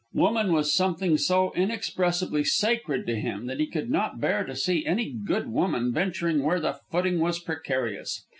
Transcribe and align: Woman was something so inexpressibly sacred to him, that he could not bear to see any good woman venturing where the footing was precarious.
Woman 0.15 0.51
was 0.51 0.73
something 0.73 1.15
so 1.19 1.53
inexpressibly 1.53 2.43
sacred 2.43 3.05
to 3.05 3.17
him, 3.19 3.45
that 3.45 3.59
he 3.59 3.67
could 3.67 3.91
not 3.91 4.19
bear 4.19 4.43
to 4.45 4.55
see 4.55 4.83
any 4.83 5.11
good 5.13 5.47
woman 5.51 5.93
venturing 5.93 6.41
where 6.41 6.59
the 6.59 6.73
footing 6.89 7.19
was 7.19 7.37
precarious. 7.37 8.25